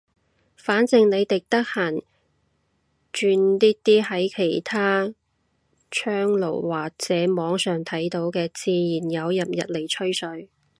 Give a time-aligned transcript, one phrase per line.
[0.55, 2.01] 反正你哋得閒
[3.13, 5.13] 轉啲喺其他
[5.91, 10.49] 窗爐或者網上睇到嘅，自然有人入嚟吹水。